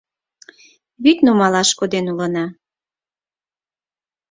Вӱд 1.03 1.17
нумалаш 1.25 1.69
коден 1.79 2.05
улына. 2.11 2.45